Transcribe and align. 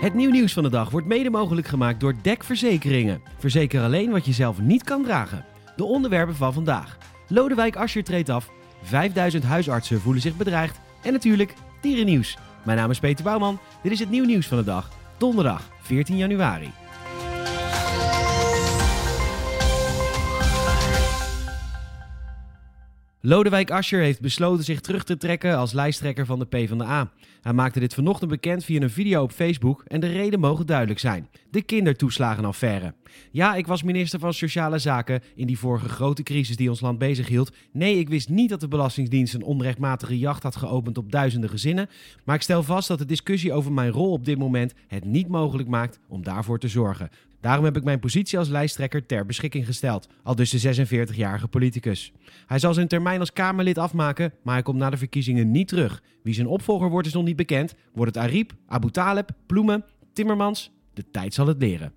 Het 0.00 0.14
nieuw 0.14 0.30
nieuws 0.30 0.52
van 0.52 0.62
de 0.62 0.70
dag 0.70 0.90
wordt 0.90 1.06
mede 1.06 1.30
mogelijk 1.30 1.66
gemaakt 1.66 2.00
door 2.00 2.14
DEC 2.22 2.44
Verzekeringen. 2.44 3.22
Verzeker 3.38 3.82
alleen 3.82 4.10
wat 4.10 4.26
je 4.26 4.32
zelf 4.32 4.60
niet 4.60 4.84
kan 4.84 5.02
dragen. 5.02 5.44
De 5.76 5.84
onderwerpen 5.84 6.36
van 6.36 6.52
vandaag. 6.52 6.98
Lodewijk 7.28 7.76
Asscher 7.76 8.04
treedt 8.04 8.28
af. 8.28 8.50
5000 8.82 9.44
huisartsen 9.44 10.00
voelen 10.00 10.22
zich 10.22 10.36
bedreigd. 10.36 10.80
En 11.02 11.12
natuurlijk 11.12 11.54
dierennieuws. 11.80 12.38
Mijn 12.64 12.78
naam 12.78 12.90
is 12.90 12.98
Peter 12.98 13.24
Bouwman. 13.24 13.58
Dit 13.82 13.92
is 13.92 13.98
het 13.98 14.10
nieuw 14.10 14.24
nieuws 14.24 14.46
van 14.46 14.58
de 14.58 14.64
dag. 14.64 14.90
Donderdag 15.16 15.70
14 15.80 16.16
januari. 16.16 16.70
Lodewijk 23.20 23.70
Asscher 23.70 24.00
heeft 24.00 24.20
besloten 24.20 24.64
zich 24.64 24.80
terug 24.80 25.04
te 25.04 25.16
trekken 25.16 25.56
als 25.56 25.72
lijsttrekker 25.72 26.26
van 26.26 26.38
de 26.38 26.46
PvdA. 26.46 27.10
Hij 27.40 27.52
maakte 27.52 27.80
dit 27.80 27.94
vanochtend 27.94 28.30
bekend 28.30 28.64
via 28.64 28.80
een 28.80 28.90
video 28.90 29.22
op 29.22 29.32
Facebook 29.32 29.84
en 29.86 30.00
de 30.00 30.06
reden 30.06 30.40
mogen 30.40 30.66
duidelijk 30.66 30.98
zijn. 30.98 31.28
De 31.50 31.62
kindertoeslagenaffaire. 31.62 32.94
Ja, 33.30 33.54
ik 33.54 33.66
was 33.66 33.82
minister 33.82 34.18
van 34.18 34.34
Sociale 34.34 34.78
Zaken 34.78 35.22
in 35.34 35.46
die 35.46 35.58
vorige 35.58 35.88
grote 35.88 36.22
crisis 36.22 36.56
die 36.56 36.68
ons 36.68 36.80
land 36.80 36.98
bezighield. 36.98 37.52
Nee, 37.72 37.98
ik 37.98 38.08
wist 38.08 38.28
niet 38.28 38.48
dat 38.48 38.60
de 38.60 38.68
Belastingdienst 38.68 39.34
een 39.34 39.42
onrechtmatige 39.42 40.18
jacht 40.18 40.42
had 40.42 40.56
geopend 40.56 40.98
op 40.98 41.12
duizenden 41.12 41.50
gezinnen. 41.50 41.88
Maar 42.24 42.34
ik 42.34 42.42
stel 42.42 42.62
vast 42.62 42.88
dat 42.88 42.98
de 42.98 43.04
discussie 43.04 43.52
over 43.52 43.72
mijn 43.72 43.90
rol 43.90 44.12
op 44.12 44.24
dit 44.24 44.38
moment 44.38 44.74
het 44.86 45.04
niet 45.04 45.28
mogelijk 45.28 45.68
maakt 45.68 46.00
om 46.08 46.22
daarvoor 46.22 46.58
te 46.58 46.68
zorgen. 46.68 47.10
Daarom 47.40 47.64
heb 47.64 47.76
ik 47.76 47.84
mijn 47.84 47.98
positie 47.98 48.38
als 48.38 48.48
lijsttrekker 48.48 49.06
ter 49.06 49.26
beschikking 49.26 49.66
gesteld, 49.66 50.08
al 50.22 50.34
dus 50.34 50.50
de 50.50 50.86
46-jarige 50.86 51.48
politicus. 51.48 52.12
Hij 52.46 52.58
zal 52.58 52.74
zijn 52.74 52.88
termijn 52.88 53.07
als 53.16 53.32
Kamerlid 53.32 53.78
afmaken, 53.78 54.32
maar 54.42 54.54
hij 54.54 54.62
komt 54.62 54.78
na 54.78 54.90
de 54.90 54.96
verkiezingen 54.96 55.50
niet 55.50 55.68
terug. 55.68 56.02
Wie 56.22 56.34
zijn 56.34 56.46
opvolger 56.46 56.88
wordt 56.90 57.06
is 57.06 57.12
nog 57.12 57.24
niet 57.24 57.36
bekend. 57.36 57.74
Wordt 57.92 58.14
het 58.14 58.24
Ariep, 58.24 58.52
Abu 58.66 58.90
Taleb, 58.90 59.30
Ploemen, 59.46 59.84
Timmermans? 60.12 60.72
De 60.94 61.10
tijd 61.10 61.34
zal 61.34 61.46
het 61.46 61.58
leren. 61.58 61.92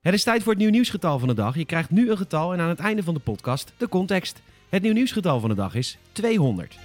Het 0.00 0.14
is 0.14 0.22
tijd 0.22 0.42
voor 0.42 0.52
het 0.52 0.60
nieuw 0.60 0.70
nieuwsgetal 0.70 1.18
van 1.18 1.28
de 1.28 1.34
dag. 1.34 1.56
Je 1.56 1.64
krijgt 1.64 1.90
nu 1.90 2.10
een 2.10 2.16
getal 2.16 2.52
en 2.52 2.60
aan 2.60 2.68
het 2.68 2.78
einde 2.78 3.02
van 3.02 3.14
de 3.14 3.20
podcast 3.20 3.72
de 3.76 3.88
context. 3.88 4.42
Het 4.68 4.82
nieuw 4.82 4.92
nieuwsgetal 4.92 5.40
van 5.40 5.48
de 5.48 5.54
dag 5.54 5.74
is 5.74 5.98
200. 6.12 6.78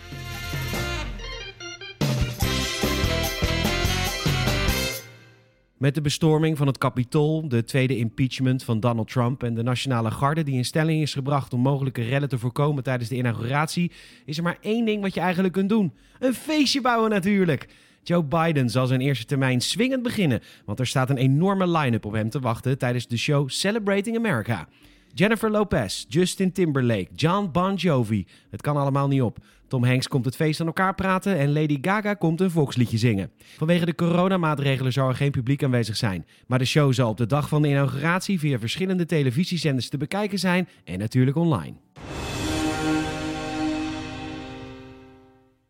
Met 5.84 5.96
de 5.96 6.02
bestorming 6.02 6.58
van 6.58 6.68
het 6.68 6.78
Capitool, 6.78 7.48
de 7.48 7.64
tweede 7.64 7.98
impeachment 7.98 8.64
van 8.64 8.80
Donald 8.80 9.08
Trump 9.08 9.44
en 9.44 9.54
de 9.54 9.64
Nationale 9.64 10.12
Garde 10.12 10.44
die 10.44 10.56
in 10.56 10.66
stelling 10.66 11.02
is 11.02 11.14
gebracht 11.14 11.54
om 11.54 11.60
mogelijke 11.60 12.02
rellen 12.02 12.30
te 12.30 12.38
voorkomen 12.38 12.84
tijdens 12.84 13.10
de 13.10 13.16
inauguratie, 13.16 13.92
is 14.26 14.38
er 14.38 14.44
maar 14.44 14.58
één 14.62 14.86
ding 14.86 15.02
wat 15.02 15.14
je 15.14 15.20
eigenlijk 15.20 15.54
kunt 15.54 15.70
doen: 15.70 15.94
een 16.20 16.34
feestje 16.34 16.82
bouwen 16.82 17.10
natuurlijk. 17.10 17.68
Joe 18.04 18.24
Biden 18.24 18.70
zal 18.70 18.88
zijn 18.88 19.02
eerste 19.02 19.26
termijn 19.26 19.62
swingend 19.62 20.04
beginnen, 20.04 20.42
want 20.66 20.80
er 20.80 20.88
staat 20.88 21.10
een 21.10 21.18
enorme 21.18 21.78
line-up 21.78 22.06
op 22.06 22.14
hem 22.14 22.30
te 22.30 22.40
wachten 22.40 22.78
tijdens 22.78 23.08
de 23.08 23.18
show 23.18 23.50
Celebrating 23.50 24.18
America. 24.18 24.68
Jennifer 25.14 25.52
Lopez, 25.52 26.06
Justin 26.08 26.52
Timberlake, 26.52 27.08
John 27.16 27.50
Bon 27.52 27.76
Jovi. 27.76 28.26
Het 28.50 28.62
kan 28.62 28.78
allemaal 28.78 29.08
niet 29.08 29.22
op. 29.22 29.38
Tom 29.74 29.84
Hanks 29.84 30.08
komt 30.08 30.26
het 30.26 30.36
feest 30.36 30.60
aan 30.60 30.68
elkaar 30.68 30.96
praten 30.96 31.38
en 31.38 31.54
Lady 31.54 31.78
Gaga 31.82 32.14
komt 32.14 32.42
een 32.42 32.52
volksliedje 32.52 32.98
zingen. 32.98 33.32
Vanwege 33.58 33.86
de 33.86 33.96
coronamaatregelen 33.96 34.94
zal 34.94 35.08
er 35.08 35.16
geen 35.16 35.32
publiek 35.32 35.64
aanwezig 35.64 35.96
zijn. 35.96 36.26
Maar 36.48 36.60
de 36.60 36.66
show 36.66 36.94
zal 36.94 37.10
op 37.10 37.18
de 37.18 37.26
dag 37.26 37.48
van 37.48 37.62
de 37.62 37.68
inauguratie 37.68 38.40
via 38.40 38.60
verschillende 38.60 39.06
televisiezenders 39.06 39.90
te 39.90 39.98
bekijken 39.98 40.40
zijn 40.40 40.68
en 40.84 41.00
natuurlijk 41.00 41.38
online. 41.38 41.76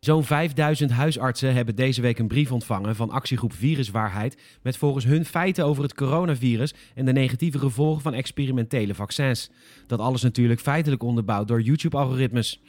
Zo'n 0.00 0.24
5000 0.24 0.90
huisartsen 0.90 1.54
hebben 1.54 1.76
deze 1.76 2.00
week 2.00 2.18
een 2.18 2.28
brief 2.28 2.52
ontvangen 2.52 2.96
van 2.96 3.10
actiegroep 3.10 3.52
Viruswaarheid 3.52 4.42
met 4.62 4.76
volgens 4.76 5.04
hun 5.04 5.24
feiten 5.24 5.64
over 5.64 5.82
het 5.82 5.94
coronavirus 5.94 6.74
en 6.94 7.04
de 7.04 7.12
negatieve 7.12 7.58
gevolgen 7.58 8.02
van 8.02 8.14
experimentele 8.14 8.94
vaccins. 8.94 9.50
Dat 9.86 9.98
alles 9.98 10.22
natuurlijk 10.22 10.60
feitelijk 10.60 11.02
onderbouwd 11.02 11.48
door 11.48 11.60
YouTube-algoritmes. 11.60 12.60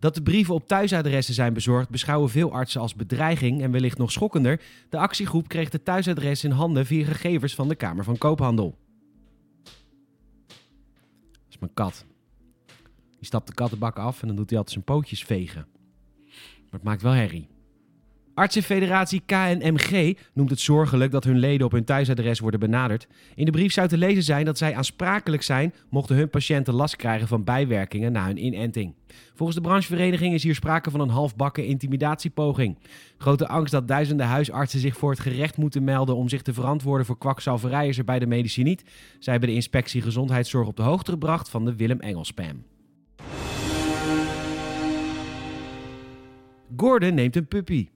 Dat 0.00 0.14
de 0.14 0.22
brieven 0.22 0.54
op 0.54 0.66
thuisadressen 0.66 1.34
zijn 1.34 1.52
bezorgd 1.52 1.88
beschouwen 1.88 2.30
veel 2.30 2.52
artsen 2.52 2.80
als 2.80 2.94
bedreiging 2.94 3.62
en 3.62 3.70
wellicht 3.70 3.98
nog 3.98 4.12
schokkender. 4.12 4.62
De 4.88 4.98
actiegroep 4.98 5.48
kreeg 5.48 5.70
de 5.70 5.82
thuisadres 5.82 6.44
in 6.44 6.50
handen 6.50 6.86
via 6.86 7.04
gegevens 7.04 7.54
van 7.54 7.68
de 7.68 7.74
Kamer 7.74 8.04
van 8.04 8.18
Koophandel. 8.18 8.78
Dat 9.62 11.48
is 11.48 11.58
mijn 11.58 11.74
kat. 11.74 12.04
Die 13.16 13.26
stapt 13.26 13.46
de 13.46 13.54
kattenbak 13.54 13.98
af 13.98 14.20
en 14.20 14.26
dan 14.26 14.36
doet 14.36 14.48
hij 14.48 14.58
altijd 14.58 14.74
zijn 14.74 14.96
pootjes 14.96 15.24
vegen. 15.24 15.66
Maar 16.26 16.80
het 16.80 16.82
maakt 16.82 17.02
wel 17.02 17.12
herrie. 17.12 17.48
Artsenfederatie 18.34 19.22
KNMG 19.26 20.16
noemt 20.34 20.50
het 20.50 20.60
zorgelijk 20.60 21.12
dat 21.12 21.24
hun 21.24 21.38
leden 21.38 21.66
op 21.66 21.72
hun 21.72 21.84
thuisadres 21.84 22.38
worden 22.38 22.60
benaderd. 22.60 23.06
In 23.34 23.44
de 23.44 23.50
brief 23.50 23.72
zou 23.72 23.88
te 23.88 23.98
lezen 23.98 24.22
zijn 24.22 24.44
dat 24.44 24.58
zij 24.58 24.76
aansprakelijk 24.76 25.42
zijn 25.42 25.74
mochten 25.90 26.16
hun 26.16 26.30
patiënten 26.30 26.74
last 26.74 26.96
krijgen 26.96 27.28
van 27.28 27.44
bijwerkingen 27.44 28.12
na 28.12 28.26
hun 28.26 28.44
inenting. 28.44 28.94
Volgens 29.34 29.58
de 29.58 29.64
branchevereniging 29.64 30.34
is 30.34 30.42
hier 30.42 30.54
sprake 30.54 30.90
van 30.90 31.00
een 31.00 31.08
halfbakken 31.08 31.64
intimidatiepoging. 31.64 32.78
Grote 33.18 33.48
angst 33.48 33.72
dat 33.72 33.88
duizenden 33.88 34.26
huisartsen 34.26 34.80
zich 34.80 34.96
voor 34.96 35.10
het 35.10 35.20
gerecht 35.20 35.56
moeten 35.56 35.84
melden 35.84 36.16
om 36.16 36.28
zich 36.28 36.42
te 36.42 36.54
verantwoorden 36.54 37.06
voor 37.06 37.18
kwakzalverij 37.18 37.88
is 37.88 37.98
er 37.98 38.04
bij 38.04 38.18
de 38.18 38.26
medici 38.26 38.62
niet. 38.62 38.84
Zij 39.18 39.32
hebben 39.32 39.50
de 39.50 39.56
inspectie 39.56 40.02
gezondheidszorg 40.02 40.66
op 40.66 40.76
de 40.76 40.82
hoogte 40.82 41.10
gebracht 41.10 41.48
van 41.48 41.64
de 41.64 41.76
Willem 41.76 42.00
Engel 42.00 42.24
spam. 42.24 42.64
Gordon 46.76 47.14
neemt 47.14 47.36
een 47.36 47.48
puppy. 47.48 47.88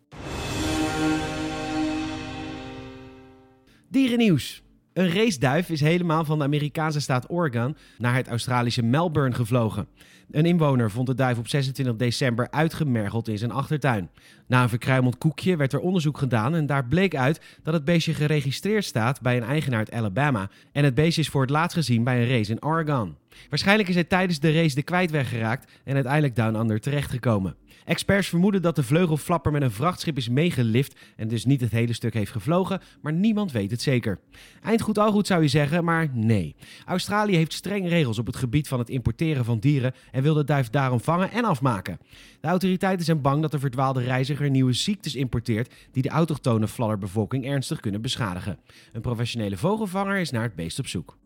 Dierennieuws. 3.95 4.63
Een 4.93 5.13
raceduif 5.13 5.71
is 5.71 5.81
helemaal 5.81 6.25
van 6.25 6.39
de 6.39 6.45
Amerikaanse 6.45 7.01
staat 7.01 7.31
Oregon 7.31 7.77
naar 7.99 8.15
het 8.15 8.29
Australische 8.29 8.83
Melbourne 8.83 9.35
gevlogen. 9.35 9.87
Een 10.31 10.47
inwoner 10.47 10.91
vond 10.91 11.07
de 11.07 11.15
duif 11.15 11.39
op 11.39 11.49
26 11.49 11.97
december 11.97 12.51
uitgemergeld 12.51 13.29
in 13.29 13.39
zijn 13.39 13.51
achtertuin. 13.51 14.11
Na 14.47 14.63
een 14.63 14.69
verkruimeld 14.69 15.19
koekje 15.19 15.57
werd 15.57 15.73
er 15.73 15.81
onderzoek 15.81 16.19
gedaan 16.19 16.55
en 16.55 16.67
daar 16.67 16.87
bleek 16.87 17.17
uit 17.17 17.41
dat 17.63 17.75
het 17.75 17.85
beestje 17.85 18.15
geregistreerd 18.15 18.85
staat 18.85 19.21
bij 19.21 19.37
een 19.37 19.43
eigenaar 19.43 19.79
uit 19.79 19.93
Alabama. 19.93 20.51
En 20.73 20.85
het 20.85 20.95
beestje 20.95 21.21
is 21.21 21.29
voor 21.29 21.41
het 21.41 21.51
laatst 21.51 21.77
gezien 21.77 22.05
bij 22.05 22.23
een 22.23 22.29
race 22.29 22.51
in 22.51 22.65
Oregon. 22.65 23.17
Waarschijnlijk 23.49 23.89
is 23.89 23.95
hij 23.95 24.05
tijdens 24.05 24.41
de 24.41 24.53
race 24.53 24.75
de 24.75 24.83
kwijt 24.83 25.11
geraakt 25.27 25.73
en 25.85 25.95
uiteindelijk 25.95 26.37
Down 26.37 26.57
Under 26.57 26.81
terechtgekomen. 26.81 27.57
Experts 27.85 28.29
vermoeden 28.29 28.63
dat 28.63 28.77
de 28.77 28.83
vleugelflapper 28.83 29.53
met 29.53 29.63
een 29.63 29.71
vrachtschip 29.71 30.17
is 30.17 30.29
meegelift 30.29 31.01
en 31.17 31.29
dus 31.29 31.45
niet 31.45 31.61
het 31.61 31.71
hele 31.71 31.93
stuk 31.93 32.15
heeft 32.15 32.33
gevlogen, 32.33 32.81
maar 33.01 33.13
niemand 33.13 33.53
weet 33.53 33.71
het 33.71 33.83
zeker. 33.83 34.19
Eindgoed 34.63 34.99
al 34.99 35.13
goed 35.13 35.27
zou 35.27 35.43
je 35.43 35.49
zeggen, 35.49 35.85
maar 35.85 36.09
nee. 36.13 36.55
Australië 36.87 37.37
heeft 37.37 37.53
strenge 37.53 37.89
regels 37.89 38.19
op 38.19 38.27
het 38.27 38.37
gebied 38.37 38.69
van 38.69 38.79
het 38.79 38.89
importeren 38.89 39.45
van 39.45 39.59
dieren 39.59 39.95
en 40.13 40.23
wil 40.23 40.35
de 40.35 40.45
duif 40.45 40.71
daarom 40.71 41.01
vangen 41.01 41.31
en 41.31 41.45
afmaken. 41.45 41.99
De 42.41 42.49
autoriteiten 42.49 43.05
zijn 43.05 43.21
bang 43.21 43.43
dat 43.43 43.51
de 43.51 43.59
verdwaalde 43.59 44.03
reiziger 44.03 44.51
nieuwe 44.51 44.73
ziektes 44.73 45.15
importeert 45.15 45.75
die 45.93 46.03
de 46.03 46.09
autochtone 46.09 46.69
fladderbevolking 46.69 47.47
ernstig 47.47 47.81
kunnen 47.81 48.03
beschadigen. 48.03 48.59
Een 48.93 49.01
professionele 49.01 49.57
vogelvanger 49.57 50.19
is 50.19 50.31
naar 50.31 50.43
het 50.43 50.55
beest 50.55 50.79
op 50.79 50.87
zoek. 50.87 51.17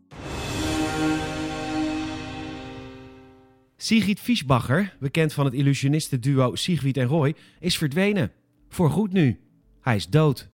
Sigrid 3.89 4.21
Fischbacher, 4.21 4.97
bekend 5.01 5.33
van 5.33 5.45
het 5.45 5.55
illusionistenduo 5.55 6.55
Sigrid 6.55 6.97
en 6.97 7.07
Roy, 7.07 7.35
is 7.61 7.79
verdwenen. 7.79 8.33
Voorgoed 8.69 9.13
nu. 9.13 9.41
Hij 9.81 9.97
is 9.97 10.09
dood. 10.09 10.49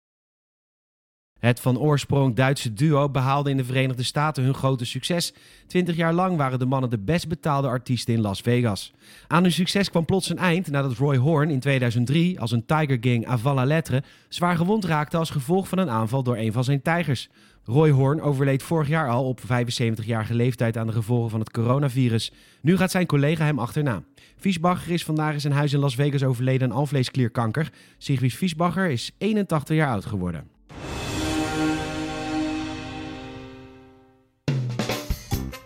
Het 1.44 1.60
van 1.60 1.78
oorsprong 1.78 2.34
Duitse 2.34 2.72
duo 2.72 3.08
behaalde 3.08 3.50
in 3.50 3.56
de 3.56 3.64
Verenigde 3.64 4.02
Staten 4.02 4.44
hun 4.44 4.54
grote 4.54 4.84
succes. 4.84 5.32
Twintig 5.66 5.96
jaar 5.96 6.12
lang 6.12 6.36
waren 6.36 6.58
de 6.58 6.66
mannen 6.66 6.90
de 6.90 6.98
best 6.98 7.28
betaalde 7.28 7.68
artiesten 7.68 8.14
in 8.14 8.20
Las 8.20 8.40
Vegas. 8.40 8.92
Aan 9.26 9.42
hun 9.42 9.52
succes 9.52 9.90
kwam 9.90 10.04
plots 10.04 10.30
een 10.30 10.38
eind 10.38 10.70
nadat 10.70 10.96
Roy 10.96 11.16
Horn 11.16 11.50
in 11.50 11.60
2003 11.60 12.40
als 12.40 12.50
een 12.50 12.66
Tiger 12.66 12.98
Gang 13.00 13.28
à 13.28 13.54
la 13.54 13.64
lettre 13.64 14.02
zwaar 14.28 14.56
gewond 14.56 14.84
raakte 14.84 15.16
als 15.16 15.30
gevolg 15.30 15.68
van 15.68 15.78
een 15.78 15.90
aanval 15.90 16.22
door 16.22 16.36
een 16.36 16.52
van 16.52 16.64
zijn 16.64 16.82
tijgers. 16.82 17.28
Roy 17.64 17.90
Horn 17.90 18.20
overleed 18.20 18.62
vorig 18.62 18.88
jaar 18.88 19.08
al 19.08 19.24
op 19.24 19.40
75-jarige 19.40 20.34
leeftijd 20.34 20.76
aan 20.76 20.86
de 20.86 20.92
gevolgen 20.92 21.30
van 21.30 21.40
het 21.40 21.50
coronavirus. 21.50 22.32
Nu 22.60 22.76
gaat 22.76 22.90
zijn 22.90 23.06
collega 23.06 23.44
hem 23.44 23.58
achterna. 23.58 24.02
Fiesbacher 24.36 24.92
is 24.92 25.04
vandaag 25.04 25.34
in 25.34 25.40
zijn 25.40 25.52
huis 25.52 25.72
in 25.72 25.78
Las 25.78 25.94
Vegas 25.94 26.24
overleden 26.24 26.70
aan 26.70 26.76
alvleesklierkanker. 26.76 27.72
Sigrid 27.98 28.34
Fiesbacher 28.34 28.90
is 28.90 29.10
81 29.18 29.76
jaar 29.76 29.90
oud 29.90 30.04
geworden. 30.04 30.53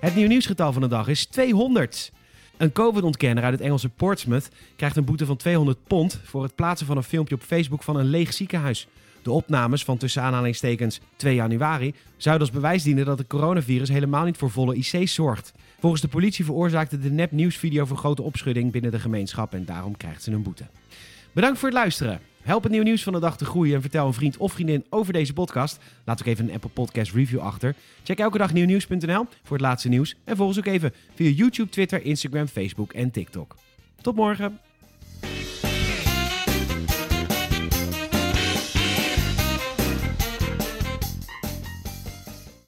Het 0.09 0.17
nieuw 0.17 0.29
nieuwsgetal 0.29 0.73
van 0.73 0.83
de 0.83 0.89
dag 0.89 1.09
is 1.09 1.27
200. 1.27 2.13
Een 2.57 2.73
COVID-ontkenner 2.73 3.45
uit 3.45 3.53
het 3.53 3.63
Engelse 3.63 3.89
Portsmouth 3.89 4.49
krijgt 4.77 4.97
een 4.97 5.05
boete 5.05 5.27
van 5.27 5.37
200 5.37 5.79
pond 5.87 6.21
voor 6.25 6.43
het 6.43 6.55
plaatsen 6.55 6.87
van 6.87 6.97
een 6.97 7.03
filmpje 7.03 7.35
op 7.35 7.43
Facebook 7.43 7.83
van 7.83 7.97
een 7.97 8.07
leeg 8.07 8.33
ziekenhuis. 8.33 8.87
De 9.23 9.31
opnames 9.31 9.85
van 9.85 9.97
tussen 9.97 10.23
aanhalingstekens 10.23 11.01
2 11.17 11.35
januari 11.35 11.95
zouden 12.17 12.47
als 12.47 12.57
bewijs 12.57 12.83
dienen 12.83 13.05
dat 13.05 13.19
het 13.19 13.27
coronavirus 13.27 13.89
helemaal 13.89 14.25
niet 14.25 14.37
voor 14.37 14.51
volle 14.51 14.75
IC's 14.75 15.15
zorgt. 15.15 15.53
Volgens 15.81 16.03
de 16.03 16.09
politie 16.09 16.45
veroorzaakte 16.45 16.99
de 16.99 17.11
nepnieuwsvideo 17.11 17.85
voor 17.85 17.97
grote 17.97 18.23
opschudding 18.23 18.73
binnen 18.73 18.91
de 18.91 18.99
gemeenschap 18.99 19.55
en 19.55 19.65
daarom 19.65 19.97
krijgt 19.97 20.23
ze 20.23 20.31
een 20.31 20.43
boete. 20.43 20.67
Bedankt 21.33 21.59
voor 21.59 21.69
het 21.69 21.79
luisteren. 21.79 22.21
Help 22.49 22.63
het 22.63 22.73
nieuw 22.73 22.83
nieuws 22.83 23.03
van 23.03 23.13
de 23.13 23.21
dag 23.21 23.37
te 23.37 23.45
groeien 23.45 23.75
en 23.75 23.81
vertel 23.81 24.07
een 24.07 24.13
vriend 24.13 24.37
of 24.37 24.53
vriendin 24.53 24.85
over 24.91 25.13
deze 25.13 25.33
podcast. 25.33 25.79
Laat 26.05 26.21
ook 26.21 26.27
even 26.27 26.49
een 26.49 26.55
Apple 26.55 26.71
Podcast 26.71 27.13
review 27.13 27.41
achter. 27.41 27.75
Check 28.05 28.19
elke 28.19 28.39
dag 28.39 28.53
nieuwnieuws.nl 28.53 29.27
voor 29.43 29.57
het 29.57 29.61
laatste 29.61 29.89
nieuws. 29.89 30.17
En 30.25 30.37
volg 30.37 30.49
ons 30.49 30.59
ook 30.59 30.67
even 30.67 30.95
via 31.15 31.31
YouTube, 31.31 31.69
Twitter, 31.69 32.03
Instagram, 32.03 32.47
Facebook 32.47 32.93
en 32.93 33.11
TikTok. 33.11 33.57
Tot 34.01 34.15
morgen. 34.15 34.59